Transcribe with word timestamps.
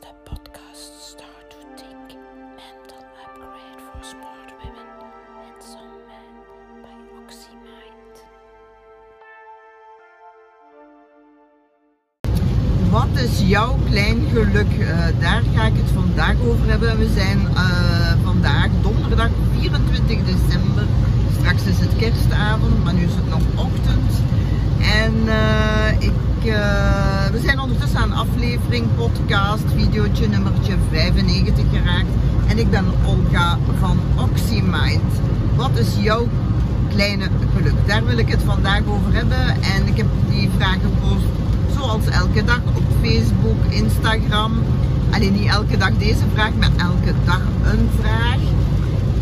de 0.00 0.12
podcast 0.24 0.92
Start 1.10 1.50
to 1.50 1.56
Think 1.76 2.18
Mental 2.56 3.02
Upgrade 3.24 3.80
for 3.86 4.00
Smart 4.04 4.50
Women 4.60 4.88
and 5.44 5.62
Some 5.62 5.98
Men 6.08 6.32
by 6.82 6.98
OxyMind. 7.20 8.14
Wat 12.90 13.22
is 13.22 13.48
jouw 13.48 13.76
klein 13.90 14.18
geluk? 14.32 14.72
Eh, 14.78 15.20
daar 15.20 15.42
ga 15.54 15.66
ik 15.66 15.76
het 15.76 15.90
vandaag 15.94 16.36
over 16.40 16.68
hebben. 16.68 16.98
We 16.98 17.08
zijn 17.14 17.38
eh, 17.54 18.12
vandaag 18.24 18.68
donderdag 18.82 19.30
24 19.58 20.16
december. 20.24 20.84
Straks 21.38 21.62
is 21.62 21.78
het 21.78 21.96
kerstavond, 21.96 22.84
maar 22.84 22.94
nu 22.94 23.04
is 23.04 23.14
het 23.14 23.28
nog 23.28 23.42
ochtend. 23.54 24.12
En 24.80 25.14
eh, 25.28 26.00
ik, 26.08 26.12
we 27.32 27.40
zijn 27.40 27.60
ondertussen 27.60 27.98
aan 27.98 28.12
aflevering, 28.12 28.86
podcast, 28.96 29.64
videootje 29.76 30.28
nummertje 30.28 30.74
95 30.90 31.64
geraakt. 31.72 32.08
En 32.46 32.58
ik 32.58 32.70
ben 32.70 32.84
Olga 33.06 33.58
van 33.78 33.98
OxyMind. 34.16 35.12
Wat 35.56 35.78
is 35.78 35.88
jouw 36.00 36.28
kleine 36.94 37.28
geluk? 37.56 37.74
Daar 37.86 38.04
wil 38.04 38.18
ik 38.18 38.28
het 38.28 38.42
vandaag 38.44 38.80
over 38.86 39.12
hebben. 39.12 39.46
En 39.48 39.86
ik 39.86 39.96
heb 39.96 40.06
die 40.28 40.50
vraag 40.56 40.78
gepost 40.80 41.26
zoals 41.74 42.06
elke 42.06 42.44
dag 42.44 42.60
op 42.74 42.82
Facebook, 43.02 43.64
Instagram. 43.68 44.52
Alleen 45.10 45.32
niet 45.32 45.50
elke 45.50 45.76
dag 45.76 45.90
deze 45.98 46.24
vraag, 46.34 46.52
maar 46.58 46.70
elke 46.76 47.12
dag 47.24 47.42
een 47.64 47.88
vraag. 48.00 48.38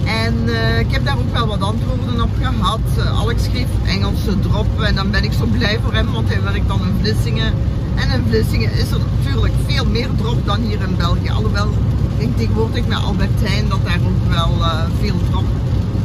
En 0.05 0.49
eh, 0.49 0.79
ik 0.79 0.91
heb 0.91 1.05
daar 1.05 1.19
ook 1.19 1.33
wel 1.33 1.47
wat 1.47 1.61
antwoorden 1.61 2.23
op 2.23 2.31
gehad. 2.41 2.81
Uh, 2.99 3.21
Alex 3.21 3.45
schreef 3.45 3.69
Engelse 3.87 4.41
drop 4.41 4.81
en 4.81 4.95
dan 4.95 5.11
ben 5.11 5.25
ik 5.25 5.33
zo 5.33 5.45
blij 5.45 5.79
voor 5.83 5.93
hem, 5.93 6.13
want 6.13 6.29
hij 6.29 6.43
werkt 6.43 6.69
dan 6.69 6.81
in 6.81 6.95
Vlissingen. 7.01 7.53
En 7.97 8.11
in 8.11 8.25
Vlissingen 8.29 8.73
is 8.73 8.91
er 8.91 8.99
natuurlijk 8.99 9.55
veel 9.67 9.87
meer 9.87 10.09
drop 10.17 10.47
dan 10.47 10.61
hier 10.61 10.81
in 10.81 10.97
België. 10.97 11.31
Alhoewel, 11.31 11.69
ik 11.69 12.19
denk 12.19 12.37
tegenwoordig 12.37 12.87
met 12.87 12.99
Albertijn 12.99 13.69
dat 13.69 13.85
daar 13.85 14.01
ook 14.07 14.33
wel 14.35 14.53
uh, 14.59 14.83
veel 15.01 15.17
drop 15.31 15.45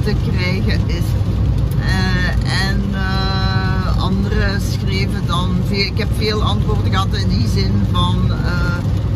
te 0.04 0.14
krijgen 0.32 0.80
is. 0.88 1.08
en 2.66 2.82
anderen 4.00 4.62
schreven 4.62 5.22
dan, 5.26 5.56
ik 5.70 5.98
heb 5.98 6.10
veel 6.18 6.44
antwoorden 6.44 6.92
gehad 6.92 7.16
in 7.16 7.30
die 7.30 7.48
zin 7.48 7.72
van 7.92 8.32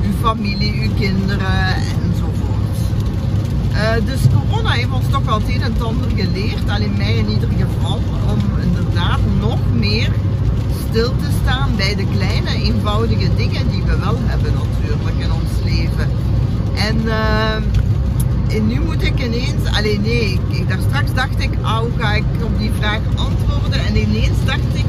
uw 0.03 0.13
familie, 0.21 0.73
uw 0.81 0.93
kinderen 0.99 1.75
enzovoort. 1.75 2.45
Uh, 3.71 4.05
dus 4.05 4.19
corona 4.33 4.69
heeft 4.69 4.91
ons 4.91 5.05
toch 5.11 5.25
wel 5.25 5.39
het 5.39 5.47
een 5.47 5.61
en 5.61 5.81
ander 5.81 6.09
geleerd, 6.15 6.69
alleen 6.69 6.97
mij 6.97 7.15
in 7.15 7.29
ieder 7.29 7.49
geval, 7.49 7.99
om 8.27 8.39
inderdaad 8.61 9.19
nog 9.39 9.59
meer 9.73 10.11
stil 10.95 11.15
te 11.17 11.29
staan 11.41 11.75
bij 11.75 11.95
de 11.95 12.05
kleine, 12.15 12.49
eenvoudige 12.49 13.35
dingen 13.35 13.69
die 13.69 13.83
we 13.83 13.97
wel 13.97 14.17
hebben 14.19 14.53
natuurlijk 14.53 15.17
in 15.17 15.31
ons 15.31 15.51
leven. 15.63 16.09
En, 16.75 16.97
uh, 17.05 18.55
en 18.55 18.67
nu 18.67 18.79
moet 18.79 19.03
ik 19.03 19.23
ineens, 19.23 19.77
alleen 19.77 20.01
nee, 20.01 20.39
ik, 20.49 20.69
daar 20.69 20.79
straks 20.88 21.13
dacht 21.13 21.39
ik, 21.39 21.53
oh 21.61 21.83
ga 21.97 22.13
ik 22.13 22.23
op 22.43 22.59
die 22.59 22.71
vraag 22.77 22.99
antwoorden 23.16 23.79
en 23.85 23.95
ineens 23.97 24.45
dacht 24.45 24.73
ik 24.73 24.85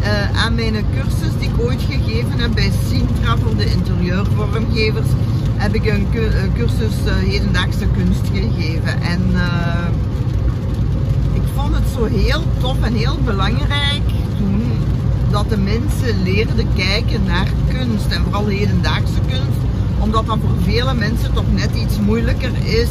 uh, 0.00 0.44
aan 0.44 0.54
mijn 0.54 0.84
cursus 0.94 1.32
die 1.38 1.48
ik 1.48 1.60
ooit 1.60 1.82
gegeven 1.90 2.38
heb 2.38 2.54
bij 2.54 2.72
Sintra 2.88 3.36
voor 3.36 3.56
de 3.56 3.70
interieurvormgevers 3.70 5.08
heb 5.56 5.74
ik 5.74 5.86
een 5.86 6.06
cursus 6.54 6.94
uh, 7.06 7.12
hedendaagse 7.14 7.86
kunst 7.96 8.26
gegeven. 8.32 9.02
En 9.02 9.20
uh, 9.32 9.86
ik 11.32 11.42
vond 11.54 11.74
het 11.74 11.84
zo 11.96 12.04
heel 12.04 12.42
tof 12.60 12.82
en 12.82 12.94
heel 12.94 13.18
belangrijk 13.24 14.03
de 15.48 15.56
mensen 15.56 16.22
leerden 16.22 16.66
kijken 16.76 17.24
naar 17.24 17.48
kunst 17.68 18.06
en 18.06 18.22
vooral 18.22 18.46
hedendaagse 18.46 19.20
kunst. 19.28 19.58
Omdat 19.98 20.26
dat 20.26 20.38
voor 20.40 20.62
vele 20.62 20.94
mensen 20.94 21.32
toch 21.32 21.52
net 21.52 21.74
iets 21.74 21.98
moeilijker 21.98 22.52
is. 22.64 22.88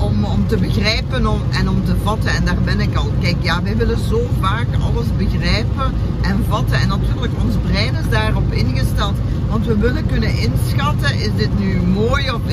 Om, 0.00 0.24
om, 0.24 0.46
te 0.46 0.56
begrijpen 0.56 1.26
en 1.50 1.68
om 1.68 1.84
te 1.84 1.94
vatten. 2.02 2.30
En 2.30 2.44
daar 2.44 2.62
ben 2.64 2.80
ik 2.80 2.96
al. 2.96 3.12
Kijk, 3.20 3.36
ja, 3.40 3.62
wij 3.62 3.76
willen 3.76 3.98
zo 4.08 4.20
vaak 4.40 4.66
alles 4.80 5.06
begrijpen 5.16 5.92
en 6.22 6.44
vatten. 6.48 6.80
En 6.80 6.88
natuurlijk, 6.88 7.32
ons 7.44 7.54
brein 7.66 7.94
is 7.94 8.10
daarop 8.10 8.52
ingesteld. 8.52 9.14
Want 9.48 9.66
we 9.66 9.76
willen 9.76 10.06
kunnen 10.06 10.38
inschatten, 10.38 11.14
is 11.14 11.30
dit 11.36 11.58
nu 11.58 11.80
mooi 11.80 12.07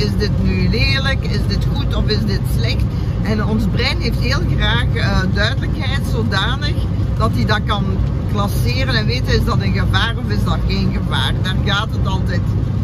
is 0.06 0.18
dit 0.18 0.44
nu 0.44 0.70
lelijk? 0.70 1.26
Is 1.26 1.48
dit 1.48 1.66
goed 1.74 1.96
of 1.96 2.08
is 2.08 2.26
dit 2.26 2.42
slecht? 2.58 2.84
En 3.24 3.46
ons 3.46 3.64
brein 3.72 4.00
heeft 4.00 4.20
heel 4.20 4.42
graag 4.58 4.86
uh, 4.94 5.20
duidelijkheid 5.34 6.02
zodanig 6.12 6.76
dat 7.18 7.32
hij 7.34 7.46
dat 7.46 7.60
kan 7.66 7.84
klasseren 8.32 8.96
en 8.96 9.06
weten, 9.06 9.34
is 9.34 9.46
dat 9.46 9.62
een 9.62 9.74
gevaar 9.74 10.16
of 10.18 10.32
is 10.32 10.44
dat 10.44 10.60
geen 10.68 10.92
gevaar? 10.94 11.34
Daar 11.42 11.56
gaat 11.66 11.88
het 11.92 12.08
altijd 12.08 12.42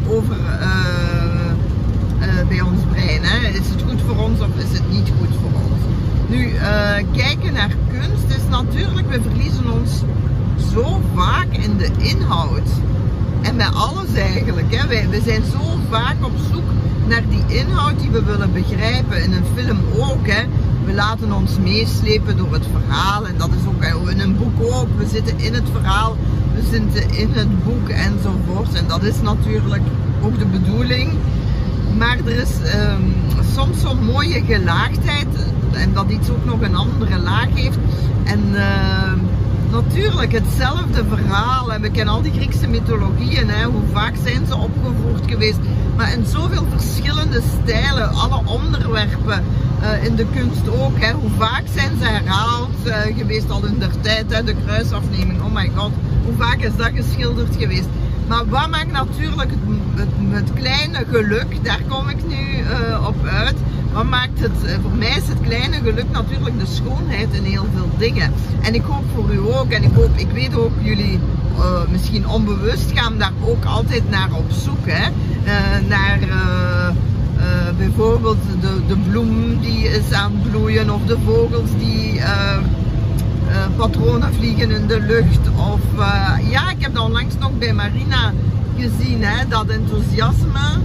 over. 0.08 0.38
Uh, 0.38 0.68
uh, 2.22 2.48
bij 2.48 2.62
ons 2.62 2.82
brein. 2.92 3.24
Hè? 3.24 3.48
Is 3.48 3.70
het 3.70 3.82
goed 3.88 4.02
voor 4.08 4.18
ons 4.18 4.40
of 4.40 4.56
is 4.58 4.78
het 4.78 4.92
niet 4.92 5.12
goed 5.20 5.36
voor 5.42 5.62
ons? 5.62 5.82
Nu, 6.28 6.52
kijken 7.16 7.54
naar 7.54 7.76
kunst 7.92 8.38
is 8.38 8.44
natuurlijk, 8.50 9.10
we 9.10 9.22
verliezen 9.22 9.72
ons 9.72 9.92
zo 10.74 11.02
vaak 11.16 11.48
in 11.52 11.78
de 11.78 11.90
inhoud. 11.98 12.70
En 13.42 13.58
bij 13.58 13.68
alles 13.68 14.14
eigenlijk. 14.14 14.76
Hè? 14.76 14.88
Wij, 14.88 15.10
we 15.10 15.22
zijn 15.26 15.44
zo 15.52 15.80
vaak 15.90 16.16
op 16.22 16.32
zoek 16.52 16.70
naar 17.12 17.30
die 17.30 17.58
inhoud 17.60 18.00
die 18.00 18.10
we 18.10 18.24
willen 18.24 18.54
begrijpen. 18.54 19.24
In 19.24 19.34
een 19.34 19.46
film 19.56 19.80
ook. 19.98 20.28
Hè? 20.28 20.44
We 20.86 20.94
laten 20.94 21.32
ons 21.32 21.58
meeslepen 21.60 22.38
door 22.38 22.54
het 22.54 22.66
verhaal. 22.72 23.28
En 23.28 23.36
dat 23.38 23.50
is 23.50 23.68
ook 23.68 24.10
in 24.10 24.20
een 24.20 24.38
boek 24.38 24.74
ook. 24.74 24.88
We 24.98 25.08
zitten 25.08 25.40
in 25.40 25.54
het 25.54 25.70
verhaal, 25.72 26.18
we 26.54 26.62
zitten 26.72 27.18
in 27.18 27.30
het 27.32 27.64
boek 27.64 27.90
enzovoort. 27.90 28.74
En 28.74 28.88
dat 28.88 29.04
is 29.04 29.22
natuurlijk 29.22 29.84
ook 30.22 30.40
de 30.40 30.46
bedoeling. 30.46 31.12
Maar 31.98 32.18
er 32.26 32.42
is 32.42 32.52
um, 32.76 33.14
soms 33.56 33.82
zo'n 33.82 34.06
mooie 34.06 34.44
gelaagdheid 34.46 35.28
en 35.72 35.94
dat 35.94 36.10
iets 36.10 36.30
ook 36.30 36.46
nog 36.46 36.62
een 36.62 36.76
andere 36.76 37.20
laag 37.20 37.50
heeft. 37.54 37.78
En 38.24 38.40
uh, 38.52 39.12
natuurlijk 39.72 40.32
hetzelfde 40.32 41.04
verhaal. 41.10 41.74
En 41.74 41.82
we 41.82 41.92
kennen 41.92 42.14
al 42.14 42.22
die 42.22 42.32
Griekse 42.32 42.68
mythologieën, 42.68 43.50
hè, 43.50 43.66
hoe 43.66 43.88
vaak 43.92 44.16
zijn 44.24 44.46
ze 44.46 44.56
opgevoerd 44.56 45.32
geweest. 45.32 45.60
Maar 45.96 46.14
in 46.14 46.26
zoveel 46.26 46.66
verschillende 46.70 47.42
stijlen, 47.62 48.14
alle 48.14 48.42
onderwerpen 48.46 49.44
uh, 49.82 50.04
in 50.04 50.16
de 50.16 50.26
kunst 50.36 50.70
ook. 50.70 51.00
Hè, 51.00 51.12
hoe 51.14 51.30
vaak 51.38 51.64
zijn 51.74 51.92
ze 52.00 52.06
herhaald 52.06 52.70
uh, 52.86 52.96
geweest 53.18 53.50
al 53.50 53.66
in 53.66 53.80
der 53.80 54.02
tijd, 54.02 54.34
hè, 54.36 54.44
de 54.44 54.56
kruisafneming, 54.66 55.42
oh 55.42 55.54
my 55.54 55.72
god. 55.76 55.92
Hoe 56.26 56.36
vaak 56.38 56.60
is 56.60 56.76
dat 56.76 56.92
geschilderd 56.96 57.56
geweest? 57.56 57.88
Maar 58.28 58.48
wat 58.48 58.70
maakt 58.70 58.92
natuurlijk 58.92 59.52
het, 59.96 60.10
het, 60.30 60.54
kleine 60.54 61.06
geluk, 61.12 61.64
daar 61.64 61.82
kom 61.90 62.10
ik 62.10 62.28
nu 62.28 62.58
uh, 62.58 63.08
op 63.08 63.26
uit. 63.26 63.56
Wat 63.94 64.10
maakt 64.10 64.40
het, 64.40 64.52
uh, 64.66 64.72
voor 64.82 64.98
mij 64.98 65.18
is 65.18 65.28
het 65.28 65.42
kleine 65.42 65.76
geluk 65.76 66.12
natuurlijk 66.12 66.60
de 66.60 66.66
schoonheid 66.66 67.28
in 67.32 67.44
heel 67.44 67.66
veel 67.76 67.90
dingen. 67.98 68.34
En 68.62 68.74
ik 68.74 68.84
hoop 68.84 69.04
voor 69.16 69.34
u 69.34 69.40
ook, 69.40 69.72
en 69.72 69.84
ik 69.84 69.94
hoop, 69.94 70.10
ik 70.16 70.32
weet 70.34 70.56
ook 70.56 70.72
jullie 70.82 71.20
uh, 71.58 71.82
misschien 71.92 72.28
onbewust 72.28 72.92
gaan 72.94 73.18
daar 73.18 73.34
ook 73.46 73.66
altijd 73.66 74.10
naar 74.10 74.30
op 74.34 74.52
zoek. 74.52 74.86
Hè? 74.86 75.10
naar 75.88 76.20
bijvoorbeeld 77.78 78.38
de, 78.62 78.82
de 78.88 78.98
bloem 79.10 79.60
die 79.60 79.84
is 79.84 80.12
aan 80.12 80.32
het 80.32 80.52
bloeien 80.52 80.90
of 80.90 81.02
de 81.06 81.18
vogels 81.26 81.70
die 81.78 82.22
patronen 83.78 84.34
vliegen 84.34 84.72
in 84.72 84.88
de 84.88 85.00
lucht. 85.00 85.40
Of 85.56 85.82
ja, 86.50 86.70
ik 86.70 86.82
heb 86.82 86.94
dat 86.94 87.04
onlangs 87.04 87.36
nog 87.40 87.58
bij 87.58 87.74
Marina 87.74 88.34
gezien, 88.78 89.24
hè, 89.24 89.48
dat 89.48 89.68
enthousiasme. 89.68 90.80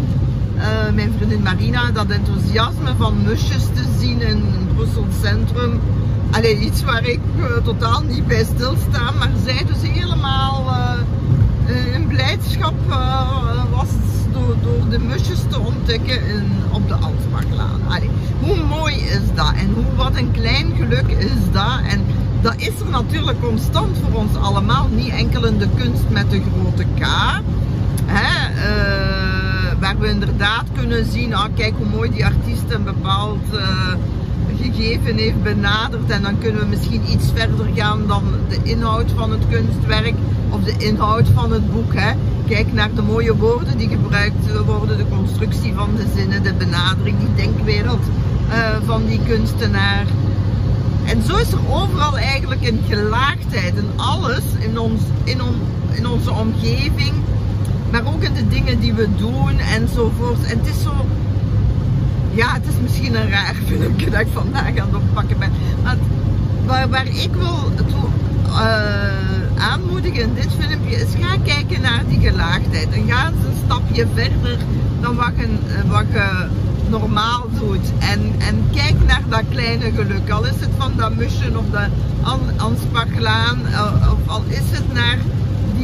Uh, 0.57 0.95
mijn 0.95 1.13
vriendin 1.17 1.43
Marina, 1.43 1.91
dat 1.91 2.09
enthousiasme 2.09 2.95
van 2.99 3.23
musjes 3.23 3.65
te 3.75 3.85
zien 3.99 4.21
in 4.21 4.45
Brussel 4.75 5.07
Centrum. 5.23 5.81
Allee, 6.31 6.59
iets 6.59 6.85
waar 6.85 7.05
ik 7.05 7.21
totaal 7.65 8.03
niet 8.03 8.27
bij 8.27 8.45
stilsta, 8.45 9.11
maar 9.19 9.31
zij 9.45 9.65
dus 9.67 9.91
helemaal 9.91 10.75
in 11.95 12.07
blijdschap 12.07 12.75
was 13.71 13.89
door, 14.33 14.57
door, 14.63 14.89
de 14.91 14.99
musjes 14.99 15.41
te 15.49 15.59
ontdekken 15.59 16.27
in, 16.27 16.53
op 16.73 16.89
de. 16.89 16.97
Allee, 17.89 18.11
hoe 18.41 18.57
mooi 18.65 18.95
is 18.95 19.35
dat 19.35 19.53
en 19.57 19.73
hoe, 19.75 19.85
wat 19.97 20.17
een 20.17 20.31
klein 20.31 20.73
geluk 20.77 21.07
is 21.07 21.53
dat. 21.53 21.81
En 21.89 22.05
dat 22.41 22.55
is 22.57 22.81
er 22.81 22.91
natuurlijk 22.91 23.41
constant 23.41 23.97
voor 23.99 24.21
ons 24.21 24.37
allemaal. 24.37 24.89
Niet 24.91 25.13
enkel 25.13 25.45
in 25.45 25.59
de 25.59 25.69
kunst 25.77 26.03
met 26.11 26.31
de 26.31 26.41
grote 26.53 26.85
K. 26.99 27.07
Hè, 28.07 28.51
uh, 28.55 28.96
we 29.99 30.09
inderdaad 30.09 30.65
kunnen 30.75 31.05
zien, 31.13 31.35
ah, 31.35 31.49
kijk 31.55 31.75
hoe 31.77 31.87
mooi 31.87 32.11
die 32.11 32.25
artiest 32.25 32.65
een 32.69 32.85
bepaald 32.85 33.45
uh, 33.53 33.61
gegeven 34.61 35.17
heeft 35.17 35.43
benaderd. 35.43 36.11
En 36.11 36.23
dan 36.23 36.39
kunnen 36.39 36.61
we 36.61 36.67
misschien 36.67 37.03
iets 37.11 37.27
verder 37.35 37.67
gaan 37.75 38.07
dan 38.07 38.23
de 38.49 38.59
inhoud 38.63 39.11
van 39.17 39.31
het 39.31 39.43
kunstwerk 39.51 40.15
of 40.51 40.63
de 40.63 40.75
inhoud 40.79 41.29
van 41.35 41.53
het 41.53 41.73
boek. 41.73 41.95
Hè. 41.95 42.13
Kijk 42.49 42.73
naar 42.73 42.95
de 42.95 43.03
mooie 43.03 43.37
woorden 43.37 43.79
die 43.79 43.89
gebruikt 43.89 44.63
worden, 44.67 44.97
de 44.97 45.09
constructie 45.09 45.73
van 45.75 45.91
de 45.97 46.05
zinnen, 46.17 46.43
de 46.43 46.55
benadering, 46.55 47.19
die 47.19 47.35
denkwereld 47.35 48.03
uh, 48.49 48.55
van 48.85 49.07
die 49.07 49.21
kunstenaar. 49.27 50.05
En 51.05 51.23
zo 51.23 51.37
is 51.37 51.53
er 51.53 51.71
overal 51.71 52.19
eigenlijk 52.19 52.69
een 52.69 52.81
gelaagdheid 52.89 53.77
in 53.77 53.91
alles, 53.97 54.45
in, 54.59 54.79
ons, 54.79 55.01
in, 55.25 55.43
on, 55.43 55.55
in 55.91 56.07
onze 56.07 56.33
omgeving, 56.33 57.13
maar 58.03 58.15
ook 58.15 58.23
in 58.23 58.35
de 58.35 58.49
dingen 58.49 58.81
die 58.81 58.93
we 58.93 59.09
doen 59.17 59.59
enzovoort. 59.59 60.45
En 60.45 60.59
het 60.59 60.67
is 60.67 60.83
zo, 60.83 61.07
ja, 62.31 62.53
het 62.53 62.67
is 62.67 62.75
misschien 62.83 63.15
een 63.15 63.31
raar 63.31 63.55
filmpje 63.69 64.11
dat 64.11 64.21
ik 64.21 64.27
vandaag 64.33 64.77
aan 64.77 64.87
het 64.87 64.95
oppakken 64.95 65.39
ben. 65.39 65.51
Maar 66.67 66.89
waar, 66.89 67.07
ik 67.07 67.33
wil 67.33 67.75
toe, 67.75 68.09
uh, 68.49 69.65
aanmoedigen 69.65 70.23
in 70.23 70.35
dit 70.35 70.49
filmpje 70.59 70.97
is 70.97 71.09
ga 71.21 71.37
kijken 71.45 71.81
naar 71.81 72.03
die 72.09 72.21
gelaagdheid. 72.21 72.89
En 72.91 73.09
ga 73.09 73.27
eens 73.27 73.45
een 73.45 73.63
stapje 73.65 74.07
verder 74.15 74.59
dan 75.01 75.17
wat 75.17 75.33
je, 75.37 75.49
wat 75.87 76.05
je 76.13 76.47
normaal 76.89 77.47
doet. 77.59 77.93
En, 77.99 78.21
en 78.39 78.65
kijk 78.73 78.95
naar 79.07 79.23
dat 79.29 79.43
kleine 79.51 79.91
geluk. 79.91 80.31
Al 80.31 80.45
is 80.45 80.61
het 80.61 80.71
van 80.77 80.93
dat 80.97 81.15
musje 81.15 81.59
of 81.59 81.65
de 81.71 81.87
Anspachlaan. 82.57 83.61
Of 84.13 84.29
al 84.29 84.43
is 84.49 84.71
het 84.71 84.93
naar 84.93 85.19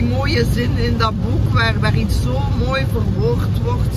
mooie 0.09 0.47
zin 0.53 0.77
in 0.77 0.99
dat 0.99 1.13
boek 1.23 1.53
waar, 1.53 1.81
waar 1.81 1.97
iets 1.97 2.23
zo 2.23 2.41
mooi 2.67 2.85
verwoord 2.93 3.63
wordt 3.63 3.97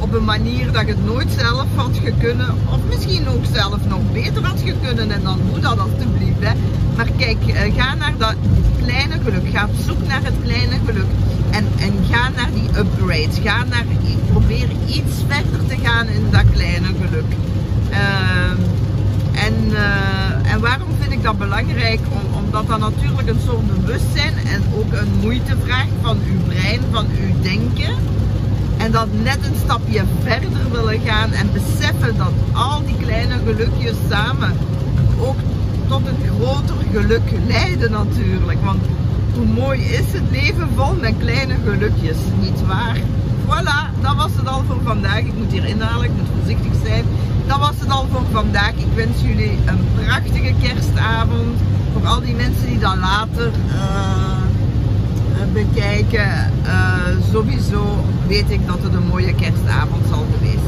op 0.00 0.12
een 0.14 0.24
manier 0.24 0.72
dat 0.72 0.80
je 0.86 0.92
het 0.92 1.04
nooit 1.04 1.30
zelf 1.38 1.66
had 1.74 1.98
gekunnen. 2.04 2.54
Of 2.70 2.78
misschien 2.88 3.28
ook 3.28 3.44
zelf 3.52 3.78
nog 3.88 4.12
beter 4.12 4.44
had 4.44 4.60
gekunnen. 4.64 5.10
En 5.10 5.22
dan 5.22 5.38
doe 5.50 5.60
dat 5.60 5.78
alstublieft. 5.78 6.40
Hè. 6.40 6.52
Maar 6.96 7.08
kijk, 7.16 7.38
ga 7.76 7.94
naar 7.94 8.14
dat 8.18 8.34
kleine 8.82 9.14
geluk. 9.24 9.48
Ga 9.52 9.64
op 9.64 9.74
zoek 9.86 10.06
naar 10.06 10.22
het 10.22 10.34
kleine 10.42 10.76
geluk. 10.86 11.10
En, 11.50 11.66
en 11.78 11.92
ga 12.10 12.28
naar 12.28 12.50
die 12.54 12.68
upgrades. 12.78 13.38
Ga 13.42 13.64
naar, 13.64 13.84
probeer 14.30 14.68
iets 14.86 15.14
verder 15.28 15.66
te 15.66 15.76
gaan 15.82 16.06
in 16.06 16.26
dat 16.30 16.44
kleine 16.52 16.86
geluk. 16.86 17.32
Uh, 17.90 18.78
en, 19.50 19.70
uh, 19.70 20.52
en 20.52 20.60
waarom 20.60 20.88
vind 21.00 21.12
ik 21.12 21.22
dat 21.22 21.38
belangrijk? 21.38 22.00
Om, 22.10 22.44
omdat 22.44 22.68
dat 22.68 22.78
natuurlijk 22.78 23.28
een 23.28 23.40
soort 23.46 23.66
bewustzijn 23.66 24.34
en 24.46 24.62
ook 24.76 24.92
een 24.92 25.12
moeite 25.20 25.56
vraagt 25.64 25.96
van 26.02 26.18
uw 26.26 26.40
brein, 26.48 26.80
van 26.90 27.06
uw 27.06 27.42
denken. 27.42 27.94
En 28.76 28.92
dat 28.92 29.08
net 29.22 29.38
een 29.44 29.56
stapje 29.64 30.02
verder 30.22 30.70
willen 30.72 31.00
gaan 31.00 31.32
en 31.32 31.52
beseffen 31.52 32.16
dat 32.16 32.32
al 32.52 32.82
die 32.86 32.96
kleine 32.96 33.34
gelukjes 33.44 33.96
samen 34.10 34.52
ook 35.20 35.36
tot 35.88 36.00
een 36.06 36.28
groter 36.28 36.74
geluk 36.92 37.30
leiden 37.46 37.90
natuurlijk. 37.90 38.64
Want 38.64 38.80
hoe 39.34 39.46
mooi 39.46 39.80
is 39.80 40.12
het 40.12 40.30
leven 40.30 40.68
vol 40.76 40.94
met 41.00 41.14
kleine 41.18 41.54
gelukjes, 41.64 42.16
niet 42.40 42.66
waar? 42.66 42.96
Voilà, 43.46 44.00
dat 44.02 44.16
was 44.16 44.30
het 44.36 44.48
al 44.48 44.62
voor 44.66 44.80
vandaag. 44.84 45.18
Ik 45.18 45.36
moet 45.36 45.52
hier 45.52 45.64
inhalen, 45.64 46.04
ik 46.04 46.10
moet 46.16 46.28
voorzichtig 46.36 46.72
zijn. 46.84 47.04
Dat 47.50 47.58
was 47.58 47.74
het 47.78 47.90
al 47.90 48.06
voor 48.12 48.22
vandaag. 48.32 48.72
Ik 48.76 48.92
wens 48.94 49.20
jullie 49.22 49.58
een 49.66 49.86
prachtige 50.04 50.54
kerstavond. 50.62 51.58
Voor 51.92 52.06
al 52.06 52.20
die 52.20 52.34
mensen 52.34 52.66
die 52.66 52.78
dat 52.78 52.96
later 52.96 53.50
uh, 53.66 54.40
bekijken, 55.52 56.52
uh, 56.64 56.72
sowieso 57.32 58.04
weet 58.26 58.50
ik 58.50 58.66
dat 58.66 58.78
het 58.82 58.94
een 58.94 59.06
mooie 59.06 59.34
kerstavond 59.34 60.06
zal 60.08 60.26
geweest 60.32 60.59